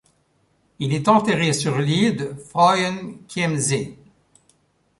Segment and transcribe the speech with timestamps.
[0.79, 3.97] Il est enterré sur l'île de Frauenchiemsee.